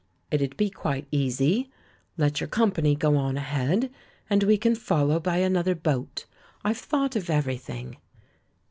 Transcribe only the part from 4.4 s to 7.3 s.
we can follow by another boat! I've thought of